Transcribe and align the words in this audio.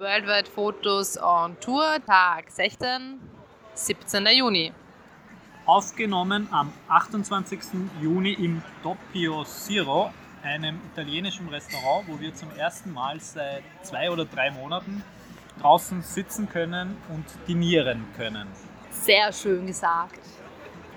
Worldwide 0.00 0.48
Fotos 0.48 1.18
on 1.18 1.56
Tour, 1.58 1.98
Tag 2.06 2.52
16, 2.52 3.18
17. 3.74 4.26
Juni. 4.28 4.72
Aufgenommen 5.66 6.46
am 6.52 6.72
28. 6.86 7.58
Juni 8.00 8.34
im 8.34 8.62
Doppio 8.84 9.42
Zero, 9.42 10.12
einem 10.44 10.78
italienischen 10.92 11.48
Restaurant, 11.48 12.06
wo 12.06 12.20
wir 12.20 12.32
zum 12.32 12.48
ersten 12.56 12.92
Mal 12.92 13.18
seit 13.18 13.64
zwei 13.82 14.08
oder 14.08 14.24
drei 14.24 14.52
Monaten 14.52 15.02
draußen 15.60 16.00
sitzen 16.02 16.48
können 16.48 16.96
und 17.08 17.24
dinieren 17.48 18.06
können. 18.16 18.46
Sehr 18.92 19.32
schön 19.32 19.66
gesagt. 19.66 20.20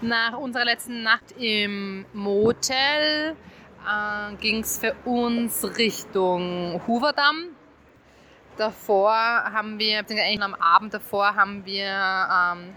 Nach 0.02 0.38
unserer 0.38 0.66
letzten 0.66 1.02
Nacht 1.02 1.32
im 1.40 2.06
Motel 2.14 3.36
äh, 3.84 4.36
ging 4.36 4.60
es 4.60 4.78
für 4.78 4.94
uns 5.06 5.64
Richtung 5.76 6.80
Hooverdamm. 6.86 7.56
Davor 8.62 9.12
haben 9.12 9.80
wir, 9.80 9.98
eigentlich 9.98 10.40
am 10.40 10.54
Abend 10.54 10.94
davor 10.94 11.34
haben 11.34 11.66
wir 11.66 11.84
ähm, 11.84 12.76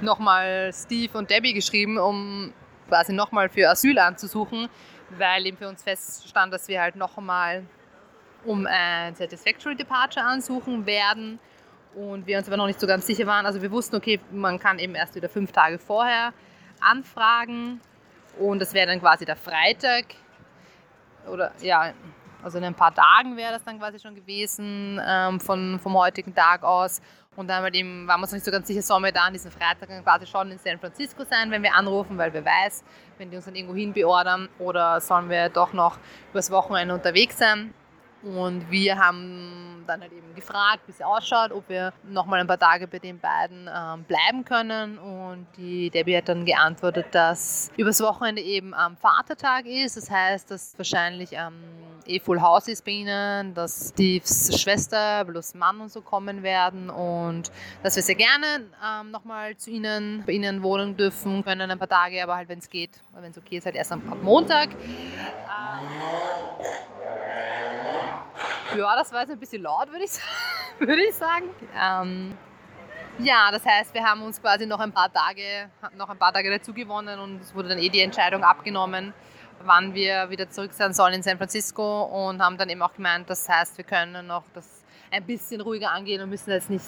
nochmal 0.00 0.70
Steve 0.72 1.18
und 1.18 1.28
Debbie 1.28 1.54
geschrieben, 1.54 1.98
um 1.98 2.52
quasi 2.86 3.12
nochmal 3.12 3.48
für 3.48 3.68
Asyl 3.68 3.98
anzusuchen, 3.98 4.68
weil 5.18 5.44
eben 5.44 5.56
für 5.56 5.66
uns 5.66 5.82
feststand, 5.82 6.52
dass 6.52 6.68
wir 6.68 6.80
halt 6.80 6.94
nochmal 6.94 7.66
um 8.44 8.64
ein 8.70 9.16
Satisfactory 9.16 9.74
Departure 9.74 10.24
ansuchen 10.24 10.86
werden 10.86 11.40
und 11.96 12.28
wir 12.28 12.38
uns 12.38 12.46
aber 12.46 12.56
noch 12.56 12.68
nicht 12.68 12.78
so 12.78 12.86
ganz 12.86 13.04
sicher 13.04 13.26
waren. 13.26 13.44
Also 13.44 13.60
wir 13.60 13.72
wussten, 13.72 13.96
okay, 13.96 14.20
man 14.30 14.60
kann 14.60 14.78
eben 14.78 14.94
erst 14.94 15.16
wieder 15.16 15.28
fünf 15.28 15.50
Tage 15.50 15.80
vorher 15.80 16.32
anfragen 16.80 17.80
und 18.38 18.60
das 18.60 18.72
wäre 18.72 18.86
dann 18.86 19.00
quasi 19.00 19.24
der 19.24 19.34
Freitag 19.34 20.14
oder 21.26 21.50
ja, 21.60 21.92
also 22.42 22.58
in 22.58 22.64
ein 22.64 22.74
paar 22.74 22.94
Tagen 22.94 23.36
wäre 23.36 23.52
das 23.52 23.64
dann 23.64 23.78
quasi 23.78 23.98
schon 23.98 24.14
gewesen 24.14 25.00
ähm, 25.04 25.40
von, 25.40 25.78
vom 25.80 25.94
heutigen 25.94 26.34
Tag 26.34 26.62
aus. 26.62 27.00
Und 27.34 27.48
dann 27.48 27.62
halt 27.62 27.74
eben 27.74 28.06
waren 28.06 28.20
wir 28.20 28.24
uns 28.24 28.32
nicht 28.32 28.44
so 28.44 28.50
ganz 28.50 28.66
sicher, 28.66 28.82
sollen 28.82 29.04
wir 29.04 29.12
da 29.12 29.22
an 29.22 29.32
diesem 29.32 29.50
Freitag 29.50 29.88
dann 29.88 30.02
quasi 30.02 30.26
schon 30.26 30.50
in 30.50 30.58
San 30.58 30.78
Francisco 30.78 31.24
sein, 31.24 31.50
wenn 31.50 31.62
wir 31.62 31.74
anrufen, 31.74 32.18
weil 32.18 32.32
wer 32.34 32.44
weiß, 32.44 32.84
wenn 33.16 33.30
die 33.30 33.36
uns 33.36 33.46
dann 33.46 33.54
irgendwo 33.54 33.74
hin 33.74 33.92
beordern 33.92 34.48
oder 34.58 35.00
sollen 35.00 35.30
wir 35.30 35.48
doch 35.48 35.72
noch 35.72 35.98
übers 36.30 36.50
Wochenende 36.50 36.94
unterwegs 36.94 37.38
sein. 37.38 37.72
Und 38.22 38.70
wir 38.70 38.98
haben 38.98 39.84
dann 39.86 40.00
halt 40.00 40.12
eben 40.12 40.34
gefragt, 40.34 40.82
wie 40.86 40.92
es 40.92 41.02
ausschaut, 41.02 41.52
ob 41.52 41.68
wir 41.68 41.92
nochmal 42.04 42.40
ein 42.40 42.46
paar 42.46 42.58
Tage 42.58 42.86
bei 42.86 42.98
den 42.98 43.18
beiden 43.18 43.68
ähm, 43.68 44.04
bleiben 44.04 44.44
können. 44.44 44.98
Und 44.98 45.46
die 45.56 45.90
Debbie 45.90 46.16
hat 46.16 46.28
dann 46.28 46.44
geantwortet, 46.44 47.06
dass 47.12 47.70
übers 47.76 48.00
Wochenende 48.00 48.42
eben 48.42 48.74
am 48.74 48.96
Vatertag 48.96 49.66
ist. 49.66 49.96
Das 49.96 50.10
heißt, 50.10 50.50
dass 50.50 50.78
wahrscheinlich 50.78 51.30
ähm, 51.32 51.54
eh 52.06 52.20
Full 52.20 52.40
House 52.40 52.68
ist 52.68 52.84
bei 52.84 52.92
ihnen, 52.92 53.54
dass 53.54 53.90
Steves 53.90 54.60
Schwester 54.60 55.24
plus 55.24 55.54
Mann 55.54 55.80
und 55.80 55.90
so 55.90 56.00
kommen 56.00 56.42
werden 56.42 56.90
und 56.90 57.50
dass 57.82 57.96
wir 57.96 58.02
sehr 58.02 58.14
gerne 58.14 58.66
ähm, 58.84 59.10
nochmal 59.10 59.56
zu 59.56 59.70
ihnen, 59.70 60.22
bei 60.26 60.32
ihnen 60.32 60.62
wohnen 60.62 60.96
dürfen 60.96 61.44
können, 61.44 61.70
ein 61.70 61.78
paar 61.78 61.88
Tage, 61.88 62.22
aber 62.22 62.36
halt, 62.36 62.48
wenn 62.48 62.58
es 62.58 62.68
geht, 62.68 63.00
wenn 63.14 63.30
es 63.30 63.38
okay 63.38 63.58
ist, 63.58 63.66
halt 63.66 63.76
erst 63.76 63.92
am, 63.92 64.02
Montag. 64.22 64.70
Ähm, 64.70 64.78
ja, 68.76 68.96
das 68.96 69.12
war 69.12 69.20
jetzt 69.20 69.30
ein 69.30 69.38
bisschen 69.38 69.62
laut, 69.62 69.90
würde 69.90 70.04
ich, 70.04 70.10
würde 70.78 71.02
ich 71.02 71.14
sagen. 71.14 71.48
Ähm, 71.78 72.36
ja, 73.18 73.50
das 73.50 73.64
heißt, 73.64 73.92
wir 73.94 74.02
haben 74.02 74.22
uns 74.22 74.40
quasi 74.40 74.66
noch 74.66 74.80
ein 74.80 74.92
paar 74.92 75.12
Tage, 75.12 75.70
noch 75.96 76.08
ein 76.08 76.18
paar 76.18 76.32
Tage 76.32 76.50
dazu 76.50 76.72
gewonnen 76.72 77.18
und 77.20 77.40
es 77.40 77.54
wurde 77.54 77.70
dann 77.70 77.78
eh 77.78 77.88
die 77.88 78.00
Entscheidung 78.00 78.42
abgenommen, 78.42 79.12
wann 79.64 79.94
wir 79.94 80.30
wieder 80.30 80.48
zurück 80.50 80.72
sein 80.72 80.92
sollen 80.92 81.14
in 81.14 81.22
San 81.22 81.36
Francisco 81.36 82.02
und 82.02 82.42
haben 82.42 82.56
dann 82.56 82.68
eben 82.68 82.82
auch 82.82 82.94
gemeint, 82.94 83.28
das 83.28 83.48
heißt, 83.48 83.76
wir 83.76 83.84
können 83.84 84.26
noch 84.26 84.44
das 84.54 84.82
ein 85.10 85.24
bisschen 85.24 85.60
ruhiger 85.60 85.90
angehen 85.90 86.22
und 86.22 86.30
müssen 86.30 86.50
jetzt 86.50 86.70
nicht 86.70 86.86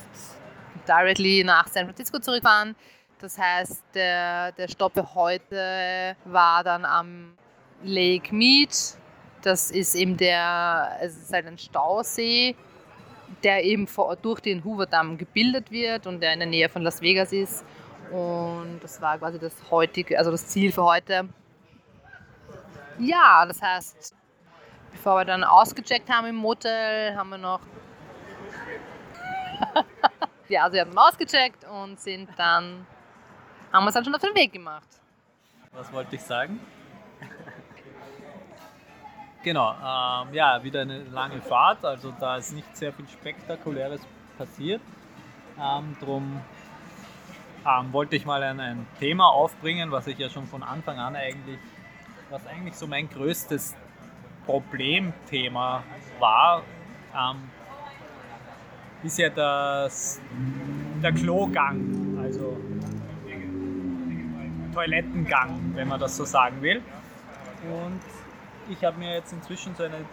directly 0.88 1.44
nach 1.44 1.68
San 1.68 1.84
Francisco 1.84 2.18
zurückfahren. 2.18 2.74
Das 3.20 3.38
heißt, 3.38 3.82
der, 3.94 4.52
der 4.52 4.68
Stopp 4.68 4.92
heute 5.14 6.16
war 6.24 6.64
dann 6.64 6.84
am 6.84 7.36
Lake 7.82 8.34
Mead 8.34 8.70
das 9.44 9.70
ist 9.70 9.94
eben 9.94 10.16
der, 10.16 10.96
es 11.00 11.16
ist 11.16 11.32
halt 11.32 11.46
ein 11.46 11.58
Stausee, 11.58 12.56
der 13.42 13.62
eben 13.64 13.86
durch 14.22 14.40
den 14.40 14.64
Hoover-Damm 14.64 15.18
gebildet 15.18 15.70
wird 15.70 16.06
und 16.06 16.20
der 16.20 16.32
in 16.32 16.38
der 16.40 16.48
Nähe 16.48 16.68
von 16.68 16.82
Las 16.82 17.02
Vegas 17.02 17.32
ist. 17.32 17.64
Und 18.10 18.80
das 18.82 19.00
war 19.02 19.18
quasi 19.18 19.38
das 19.38 19.52
heutige, 19.70 20.18
also 20.18 20.30
das 20.30 20.46
Ziel 20.46 20.72
für 20.72 20.84
heute. 20.84 21.28
Ja, 22.98 23.44
das 23.46 23.60
heißt, 23.60 24.14
bevor 24.92 25.16
wir 25.16 25.24
dann 25.24 25.44
ausgecheckt 25.44 26.08
haben 26.08 26.26
im 26.28 26.36
Motel, 26.36 27.14
haben 27.14 27.30
wir 27.30 27.38
noch. 27.38 27.60
ja, 30.48 30.64
also 30.64 30.74
wir 30.74 30.82
haben 30.82 30.96
ausgecheckt 30.96 31.64
und 31.64 32.00
sind 32.00 32.30
dann, 32.36 32.86
haben 33.72 33.82
wir 33.82 33.86
uns 33.86 33.94
dann 33.94 34.04
schon 34.04 34.14
auf 34.14 34.22
den 34.22 34.34
Weg 34.34 34.52
gemacht. 34.52 34.88
Was 35.72 35.92
wollte 35.92 36.14
ich 36.14 36.22
sagen? 36.22 36.60
Genau, 39.44 39.72
ähm, 39.72 40.32
ja, 40.32 40.64
wieder 40.64 40.80
eine 40.80 41.02
lange 41.12 41.38
Fahrt, 41.42 41.84
also 41.84 42.14
da 42.18 42.38
ist 42.38 42.54
nicht 42.54 42.74
sehr 42.74 42.94
viel 42.94 43.06
Spektakuläres 43.06 44.00
passiert. 44.38 44.80
Ähm, 45.60 45.94
drum 46.00 46.40
ähm, 47.66 47.92
wollte 47.92 48.16
ich 48.16 48.24
mal 48.24 48.42
ein, 48.42 48.58
ein, 48.58 48.86
Thema 48.98 49.28
aufbringen, 49.28 49.90
was 49.92 50.06
ich 50.06 50.16
ja 50.16 50.30
schon 50.30 50.46
von 50.46 50.62
Anfang 50.62 50.98
an 50.98 51.14
eigentlich, 51.14 51.58
was 52.30 52.46
eigentlich 52.46 52.74
so 52.74 52.86
mein 52.86 53.06
größtes 53.06 53.76
Problemthema 54.46 55.82
war, 56.18 56.62
ähm, 57.14 57.36
ist 59.02 59.18
ja 59.18 59.28
das, 59.28 60.22
der 61.02 61.12
Klogang, 61.12 62.18
also 62.18 62.56
Toilettengang, 64.72 65.72
wenn 65.74 65.88
man 65.88 66.00
das 66.00 66.16
so 66.16 66.24
sagen 66.24 66.62
will. 66.62 66.80
Und 67.62 68.00
ich 68.68 68.84
habe 68.84 68.98
mir 68.98 69.14
jetzt 69.14 69.32
inzwischen 69.32 69.74
so 69.74 69.84
eine 69.84 70.04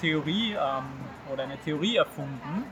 Theorie 0.00 0.52
ähm, 0.52 0.84
oder 1.32 1.44
eine 1.44 1.58
Theorie 1.58 1.96
erfunden, 1.96 2.64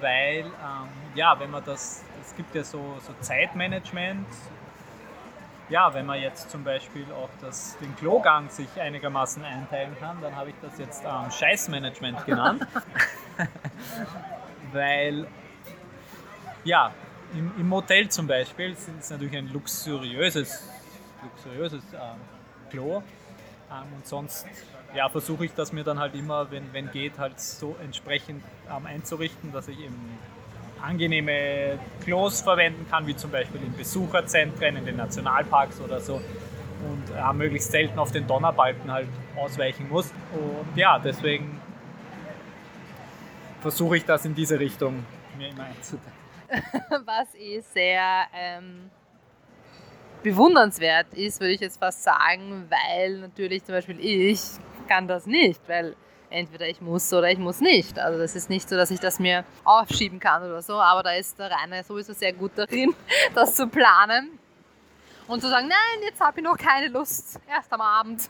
weil 0.00 0.40
ähm, 0.40 0.88
ja, 1.14 1.38
wenn 1.38 1.50
man 1.50 1.64
das, 1.64 2.04
es 2.22 2.34
gibt 2.36 2.54
ja 2.54 2.64
so, 2.64 2.98
so 3.06 3.12
Zeitmanagement, 3.20 4.26
ja, 5.70 5.92
wenn 5.94 6.04
man 6.04 6.20
jetzt 6.20 6.50
zum 6.50 6.62
Beispiel 6.62 7.06
auch 7.12 7.30
das, 7.40 7.76
den 7.78 7.96
Klogang 7.96 8.50
sich 8.50 8.68
einigermaßen 8.78 9.42
einteilen 9.42 9.96
kann, 9.98 10.20
dann 10.20 10.36
habe 10.36 10.50
ich 10.50 10.56
das 10.60 10.78
jetzt 10.78 11.04
ähm, 11.04 11.30
Scheißmanagement 11.30 12.26
genannt, 12.26 12.66
weil 14.72 15.26
ja, 16.64 16.92
im, 17.32 17.52
im 17.58 17.68
Motel 17.68 18.08
zum 18.10 18.26
Beispiel 18.26 18.72
ist 18.72 18.88
es 19.00 19.10
natürlich 19.10 19.36
ein 19.36 19.50
luxuriöses, 19.52 20.68
luxuriöses 21.22 21.82
ähm, 21.94 22.20
Klo 22.70 23.02
und 23.70 24.06
sonst 24.06 24.46
ja, 24.94 25.08
versuche 25.08 25.44
ich 25.44 25.54
das 25.54 25.72
mir 25.72 25.84
dann 25.84 25.98
halt 25.98 26.14
immer, 26.14 26.50
wenn, 26.50 26.72
wenn 26.72 26.90
geht, 26.90 27.18
halt 27.18 27.40
so 27.40 27.76
entsprechend 27.82 28.42
ähm, 28.70 28.86
einzurichten, 28.86 29.52
dass 29.52 29.68
ich 29.68 29.78
eben 29.80 30.18
angenehme 30.80 31.78
Klos 32.02 32.42
verwenden 32.42 32.86
kann, 32.88 33.06
wie 33.06 33.16
zum 33.16 33.30
Beispiel 33.30 33.62
in 33.62 33.74
Besucherzentren, 33.76 34.76
in 34.76 34.84
den 34.84 34.96
Nationalparks 34.96 35.80
oder 35.80 36.00
so. 36.00 36.14
Und 36.16 37.14
ja, 37.14 37.32
möglichst 37.32 37.70
selten 37.70 37.98
auf 37.98 38.12
den 38.12 38.26
Donnerbalken 38.26 38.92
halt 38.92 39.08
ausweichen 39.36 39.88
muss. 39.88 40.12
Und 40.32 40.76
ja, 40.76 40.98
deswegen 40.98 41.60
versuche 43.62 43.96
ich 43.96 44.04
das 44.04 44.24
in 44.26 44.34
diese 44.34 44.60
Richtung 44.60 45.04
mir 45.38 45.48
immer 45.48 45.64
einzuteilen. 45.64 46.24
Was 47.06 47.34
eh 47.34 47.60
sehr 47.60 48.26
ähm, 48.34 48.90
bewundernswert 50.24 51.12
ist, 51.12 51.40
würde 51.40 51.52
ich 51.52 51.60
jetzt 51.60 51.78
fast 51.78 52.02
sagen, 52.02 52.66
weil 52.70 53.18
natürlich 53.18 53.62
zum 53.62 53.74
Beispiel 53.74 54.00
ich 54.00 54.40
kann 54.88 55.06
das 55.06 55.26
nicht, 55.26 55.60
weil 55.68 55.94
entweder 56.30 56.66
ich 56.66 56.80
muss 56.80 57.12
oder 57.12 57.30
ich 57.30 57.38
muss 57.38 57.60
nicht. 57.60 57.98
Also 57.98 58.18
das 58.18 58.34
ist 58.34 58.48
nicht 58.48 58.68
so, 58.68 58.74
dass 58.74 58.90
ich 58.90 58.98
das 58.98 59.18
mir 59.18 59.44
aufschieben 59.64 60.18
kann 60.18 60.42
oder 60.42 60.62
so, 60.62 60.80
aber 60.80 61.02
da 61.02 61.12
ist 61.12 61.38
der 61.38 61.50
Rainer 61.50 61.84
sowieso 61.84 62.14
sehr 62.14 62.32
gut 62.32 62.52
darin, 62.56 62.94
das 63.34 63.54
zu 63.54 63.68
planen 63.68 64.38
und 65.28 65.42
zu 65.42 65.48
sagen, 65.48 65.68
nein, 65.68 66.02
jetzt 66.02 66.20
habe 66.20 66.40
ich 66.40 66.44
noch 66.44 66.56
keine 66.56 66.88
Lust, 66.88 67.38
erst 67.46 67.72
am 67.72 67.82
Abend. 67.82 68.22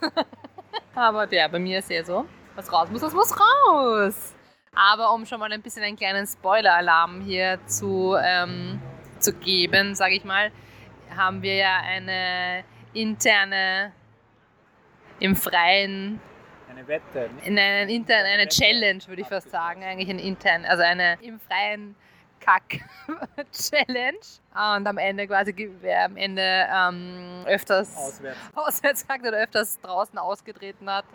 aber 0.95 1.25
der 1.25 1.47
bei 1.47 1.59
mir 1.59 1.79
ist 1.79 1.89
ja 1.89 2.03
so, 2.03 2.25
was 2.55 2.71
raus 2.71 2.89
muss, 2.91 3.01
das 3.01 3.13
muss 3.13 3.33
raus. 3.39 4.33
Aber 4.75 5.13
um 5.13 5.25
schon 5.25 5.39
mal 5.39 5.49
ein 5.49 5.61
bisschen 5.61 5.83
einen 5.83 5.95
kleinen 5.95 6.27
Spoiler-Alarm 6.27 7.21
hier 7.21 7.57
zu, 7.67 8.17
ähm, 8.21 8.81
zu 9.19 9.31
geben, 9.31 9.95
sage 9.95 10.15
ich 10.15 10.25
mal, 10.25 10.51
haben 11.15 11.41
wir 11.41 11.55
ja 11.55 11.81
eine 11.81 12.63
interne 12.93 13.91
im 15.19 15.35
Freien 15.35 16.19
eine 16.75 16.87
Wette. 16.87 17.29
In 17.43 17.57
eine, 17.57 17.91
interne, 17.91 18.27
eine 18.27 18.47
Challenge, 18.47 18.99
würde 19.07 19.21
ich 19.21 19.27
fast 19.27 19.49
sagen. 19.49 19.83
Eigentlich 19.83 20.09
ein 20.09 20.19
intern, 20.19 20.65
also 20.65 20.83
eine 20.83 21.17
im 21.21 21.39
Freien 21.39 21.95
Kack-Challenge. 22.41 24.19
Und 24.77 24.87
am 24.87 24.97
Ende 24.97 25.27
quasi, 25.27 25.71
wer 25.81 26.05
am 26.05 26.17
Ende 26.17 26.41
ähm, 26.41 27.43
öfters 27.45 27.95
auswärts. 27.95 28.39
auswärts 28.55 29.05
sagt 29.07 29.25
oder 29.25 29.37
öfters 29.43 29.79
draußen 29.79 30.17
ausgetreten 30.17 30.89
hat, 30.89 31.05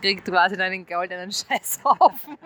kriegt 0.00 0.24
quasi 0.24 0.56
dann 0.56 0.70
den 0.70 0.86
goldenen 0.86 1.30
Scheißhaufen. 1.32 2.38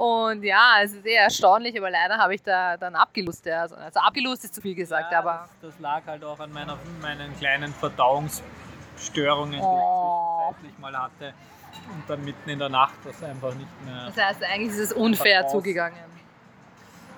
Und 0.00 0.42
ja, 0.44 0.76
es 0.82 0.94
ist 0.94 1.04
eher 1.04 1.24
erstaunlich, 1.24 1.76
aber 1.76 1.90
leider 1.90 2.16
habe 2.16 2.34
ich 2.34 2.42
da 2.42 2.78
dann 2.78 2.94
abgelust. 2.94 3.46
Also, 3.46 3.76
also 3.76 4.00
abgelust 4.00 4.44
ist 4.44 4.54
zu 4.54 4.62
viel 4.62 4.74
gesagt, 4.74 5.12
ja, 5.12 5.18
aber. 5.18 5.46
Das, 5.60 5.72
das, 5.72 5.78
lag 5.78 6.00
halt 6.06 6.24
auch 6.24 6.40
an 6.40 6.50
meiner, 6.54 6.78
meinen 7.02 7.36
kleinen 7.36 7.70
Verdauungsstörungen, 7.74 9.60
oh. 9.60 10.54
die 10.62 10.68
ich 10.68 10.72
zwischenzeitlich 10.72 10.78
mal 10.78 11.02
hatte. 11.02 11.34
Und 11.92 12.08
dann 12.08 12.24
mitten 12.24 12.48
in 12.48 12.58
der 12.58 12.70
Nacht 12.70 12.94
das 13.04 13.22
einfach 13.22 13.54
nicht 13.54 13.84
mehr. 13.84 14.06
Das 14.06 14.16
heißt, 14.16 14.42
eigentlich 14.42 14.70
ist 14.70 14.78
es 14.78 14.92
unfair 14.94 15.46
zugegangen. 15.48 15.98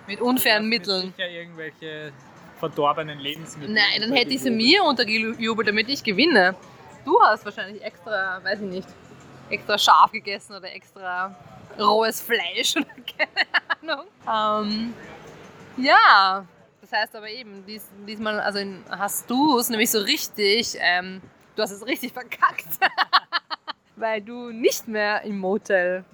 Mit 0.09 0.21
unfairen 0.21 0.69
Mitteln. 0.69 1.15
Sicher 1.17 1.29
irgendwelche 1.29 2.13
verdorbenen 2.59 3.21
Lebensmittel. 3.21 3.73
Nein, 3.73 4.01
dann 4.01 4.13
hätte 4.13 4.33
ich 4.33 4.43
sie 4.43 4.51
mir 4.51 4.83
untergejubelt, 4.83 5.69
damit 5.69 5.89
ich 5.89 6.03
gewinne. 6.03 6.57
Du 7.05 7.17
hast 7.23 7.45
wahrscheinlich 7.45 7.81
extra, 7.81 8.43
weiß 8.43 8.61
ich 8.61 8.67
nicht, 8.69 8.89
extra 9.51 9.79
scharf 9.79 10.11
gegessen 10.11 10.57
oder 10.57 10.75
extra 10.75 11.37
rohes 11.79 12.21
Fleisch 12.21 12.77
oder 12.77 12.87
keine 13.17 14.01
Ahnung. 14.27 14.67
Ähm, 14.67 14.95
ja, 15.77 16.47
das 16.81 16.93
heißt 16.93 17.17
aber 17.17 17.31
eben, 17.31 17.65
dies, 17.67 17.89
diesmal 18.07 18.41
also 18.41 18.59
in, 18.59 18.85
hast 18.91 19.29
du 19.31 19.59
es 19.59 19.69
nämlich 19.71 19.91
so 19.91 20.01
richtig, 20.01 20.77
ähm, 20.79 21.23
du 21.57 21.63
hast 21.63 21.71
es 21.71 21.87
richtig 21.87 22.13
verkackt, 22.13 22.67
weil 23.97 24.21
du 24.21 24.51
nicht 24.51 24.89
mehr 24.89 25.23
im 25.23 25.39
Motel 25.39 26.05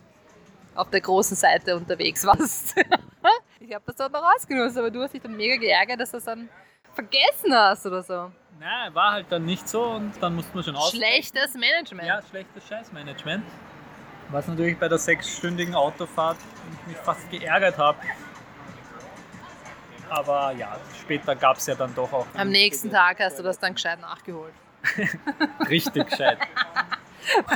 auf 0.75 0.91
der 0.91 1.01
großen 1.01 1.37
Seite 1.37 1.77
unterwegs 1.77 2.25
warst. 2.25 2.77
ich 3.61 3.75
habe 3.75 3.85
das 3.87 3.97
dort 3.97 4.13
noch 4.13 4.23
rausgenutzt, 4.23 4.79
aber 4.79 4.91
du 4.91 5.03
hast 5.03 5.13
dich 5.13 5.23
dann 5.23 5.37
mega 5.37 5.57
geärgert, 5.57 6.01
dass 6.01 6.13
du 6.13 6.19
es 6.19 6.25
dann 6.25 6.49
vergessen 6.95 7.53
hast 7.53 7.87
oder 7.87 8.03
so. 8.03 8.31
Nein, 8.61 8.95
war 8.95 9.13
halt 9.13 9.27
dann 9.31 9.45
nicht 9.45 9.69
so 9.69 9.83
und 9.83 10.13
dann 10.21 10.35
mussten 10.35 10.55
wir 10.55 10.63
schon 10.63 10.77
aus. 10.77 10.91
Schlechtes 10.91 11.55
Management. 11.55 12.09
Ja, 12.09 12.21
schlechtes 12.23 12.67
Scheißmanagement. 12.67 13.45
Was 14.31 14.47
natürlich 14.47 14.79
bei 14.79 14.89
der 14.89 14.99
sechsstündigen 14.99 15.75
Autofahrt 15.75 16.37
mich 16.87 16.97
fast 16.99 17.31
geärgert 17.31 17.79
habe. 17.79 17.99
Aber 20.11 20.53
ja, 20.53 20.79
später 21.01 21.35
gab 21.35 21.57
es 21.57 21.67
ja 21.67 21.75
dann 21.75 21.95
doch 21.95 22.13
auch. 22.13 22.27
Am 22.35 22.51
nächsten 22.51 22.91
Tag 22.91 23.21
hast 23.21 23.39
du 23.39 23.43
das 23.43 23.59
dann 23.59 23.75
gescheit 23.75 24.01
nachgeholt. 24.01 24.53
Richtig 25.69 26.09
gescheit. 26.11 26.39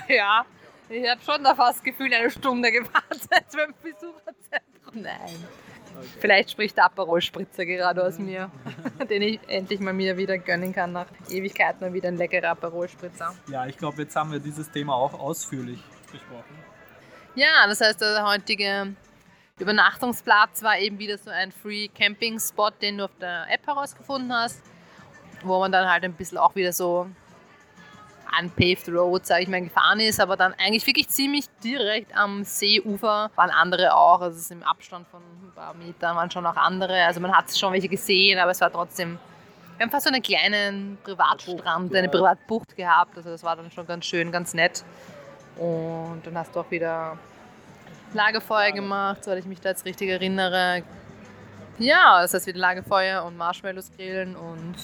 ja, 0.09 0.45
ich 0.89 1.09
habe 1.09 1.21
schon 1.23 1.45
da 1.45 1.55
fast 1.55 1.85
gefühlt 1.85 2.13
eine 2.13 2.31
Stunde 2.31 2.71
gewartet 2.73 3.31
beim 3.53 3.75
Besucherzentrum. 3.83 5.03
Nein. 5.03 5.47
Okay. 5.95 6.09
Vielleicht 6.21 6.51
spricht 6.51 6.79
der 6.79 6.87
Aperol-Spritzer 6.87 7.67
gerade 7.67 8.03
aus 8.03 8.19
mir, 8.19 8.51
den 9.11 9.21
ich 9.21 9.41
endlich 9.47 9.79
mal 9.79 9.93
mir 9.93 10.17
wieder 10.17 10.39
gönnen 10.39 10.75
kann 10.75 10.93
nach 10.93 11.07
Ewigkeiten 11.29 11.87
und 11.87 11.93
wieder 11.93 12.09
ein 12.09 12.17
leckerer 12.17 12.51
Aperol-Spritzer. 12.51 13.35
Ja, 13.49 13.67
ich 13.67 13.77
glaube, 13.77 14.03
jetzt 14.03 14.17
haben 14.17 14.33
wir 14.33 14.39
dieses 14.39 14.71
Thema 14.71 14.95
auch 14.95 15.13
ausführlich 15.13 15.79
besprochen. 16.13 16.57
Ja, 17.35 17.67
das 17.67 17.81
heißt, 17.81 18.01
der 18.01 18.25
heutige 18.27 18.95
Übernachtungsplatz 19.59 20.63
war 20.63 20.79
eben 20.79 20.99
wieder 20.99 21.17
so 21.19 21.31
ein 21.31 21.53
Free 21.53 21.89
Camping 21.89 22.39
Spot, 22.39 22.71
den 22.71 22.99
du 22.99 23.05
auf 23.05 23.17
der 23.21 23.47
App 23.51 23.67
herausgefunden 23.67 24.33
hast, 24.33 24.63
wo 25.43 25.59
man 25.59 25.73
dann 25.73 25.89
halt 25.91 26.05
ein 26.05 26.13
bisschen 26.13 26.39
auch 26.39 26.55
wieder 26.55 26.73
so 26.73 27.09
unpaved 28.41 28.89
road, 28.89 29.27
sage 29.27 29.43
ich 29.43 29.49
mal, 29.49 29.61
gefahren 29.61 30.01
ist, 30.01 30.21
aber 30.21 30.37
dann 30.37 30.55
eigentlich 30.55 30.87
wirklich 30.87 31.09
ziemlich 31.09 31.47
direkt 31.63 32.17
am 32.17 32.45
Seeufer 32.45 33.31
waren 33.35 33.51
andere 33.51 33.95
auch, 33.95 34.21
also 34.21 34.37
es 34.37 34.45
ist 34.45 34.51
im 34.53 34.63
Abstand 34.63 35.07
von 35.09 35.21
ein 35.21 35.53
paar 35.55 35.75
Metern 35.75 36.17
waren 36.17 36.31
schon 36.31 36.47
auch 36.47 36.57
andere, 36.57 37.05
also 37.05 37.21
man 37.21 37.37
hat 37.37 37.57
schon 37.57 37.73
welche 37.73 37.89
gesehen, 37.89 38.39
aber 38.39 38.53
es 38.53 38.61
war 38.61 38.71
trotzdem, 38.71 39.19
wir 39.77 39.85
haben 39.85 39.91
fast 39.91 40.07
so 40.07 40.13
einen 40.13 40.23
kleinen 40.23 40.99
Privatstrand, 41.05 41.95
eine 41.95 42.09
Privatbucht 42.09 42.75
gehabt, 42.75 43.17
also 43.17 43.31
das 43.31 43.43
war 43.43 43.57
dann 43.57 43.71
schon 43.71 43.87
ganz 43.87 44.07
schön, 44.07 44.33
ganz 44.33 44.55
nett. 44.55 44.83
Und 45.57 46.23
dann 46.25 46.37
hast 46.39 46.55
du 46.55 46.61
auch 46.61 46.71
wieder 46.71 47.19
Lagerfeuer 48.15 48.73
gemacht, 48.73 49.25
soweit 49.25 49.39
ich 49.39 49.47
mich 49.47 49.61
da 49.61 49.71
jetzt 49.71 49.85
richtig 49.85 50.09
erinnere. 50.09 50.83
Ja, 51.79 52.21
das 52.21 52.35
heißt 52.35 52.47
wieder 52.47 52.59
Lagerfeuer 52.59 53.25
und 53.25 53.37
Marshmallows 53.37 53.91
grillen 53.97 54.37
und. 54.37 54.75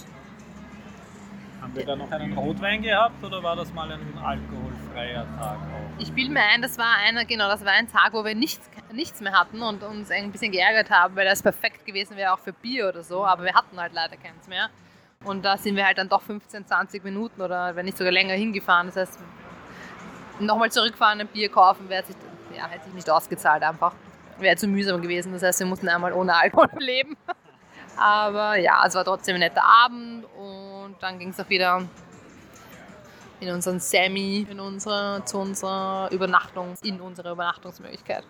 Haben 1.61 1.75
wir 1.75 1.85
da 1.85 1.97
noch 1.97 2.11
einen 2.11 2.39
Rotwein 2.39 2.83
gehabt 2.83 3.23
oder 3.23 3.43
war 3.43 3.57
das 3.57 3.73
mal 3.73 3.91
ein 3.91 4.01
alkoholfreier 4.17 5.27
Tag 5.39 5.57
auch? 5.57 6.01
Ich 6.01 6.13
bilde 6.13 6.33
mir 6.33 6.43
ein, 6.43 6.63
das 6.63 6.79
war 6.79 6.97
einer, 7.05 7.25
genau, 7.25 7.49
das 7.49 7.65
war 7.65 7.73
ein 7.73 7.91
Tag, 7.91 8.13
wo 8.13 8.25
wir 8.25 8.35
nichts, 8.37 8.71
nichts 8.93 9.21
mehr 9.21 9.33
hatten 9.33 9.61
und 9.61 9.83
uns 9.83 10.11
ein 10.11 10.31
bisschen 10.31 10.53
geärgert 10.53 10.91
haben, 10.91 11.17
weil 11.17 11.27
das 11.27 11.43
perfekt 11.43 11.85
gewesen 11.85 12.17
wäre 12.17 12.33
auch 12.33 12.39
für 12.39 12.53
Bier 12.53 12.89
oder 12.89 13.03
so, 13.03 13.27
aber 13.27 13.43
wir 13.45 13.55
hatten 13.55 13.79
halt 13.79 13.93
leider 13.93 14.17
keins 14.17 14.47
mehr. 14.47 14.71
Und 15.25 15.45
da 15.45 15.57
sind 15.57 15.75
wir 15.75 15.85
halt 15.85 15.99
dann 15.99 16.09
doch 16.09 16.23
15, 16.23 16.67
20 16.67 17.03
Minuten 17.03 17.43
oder 17.43 17.75
wenn 17.75 17.87
nicht 17.87 17.99
sogar 17.99 18.13
länger 18.13 18.35
hingefahren. 18.35 18.87
Das 18.87 18.97
heißt, 18.97 19.19
nochmal 20.41 20.71
zurückfahren, 20.71 21.21
ein 21.21 21.27
Bier 21.29 21.51
kaufen, 21.51 21.89
wäre 21.89 22.05
sich, 22.05 22.17
ja, 22.57 22.67
hätte 22.67 22.85
sich 22.85 22.95
nicht 22.95 23.11
ausgezahlt 23.11 23.63
einfach. 23.63 23.93
Wäre 24.39 24.57
zu 24.57 24.69
mühsam 24.69 25.03
gewesen. 25.03 25.33
Das 25.33 25.43
heißt, 25.43 25.61
wir 25.61 25.67
mussten 25.67 25.89
einmal 25.89 26.13
ohne 26.13 26.35
Alkohol 26.35 26.69
leben. 26.79 27.17
Aber 27.97 28.57
ja, 28.57 28.85
es 28.87 28.95
war 28.95 29.05
trotzdem 29.05 29.35
ein 29.35 29.41
netter 29.41 29.65
Abend 29.65 30.25
und 30.37 30.97
dann 31.01 31.19
ging 31.19 31.31
es 31.31 31.41
auch 31.41 31.49
wieder 31.49 31.83
in 33.41 33.51
unseren 33.51 33.81
Semi, 33.81 34.47
in 34.49 34.61
unsere, 34.61 35.23
zu 35.25 35.39
unserer 35.39 36.09
Übernachtung, 36.13 36.75
in 36.83 37.01
unsere 37.01 37.33
Übernachtungsmöglichkeit. 37.33 38.25